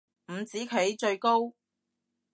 [0.29, 1.53] 五子棋最高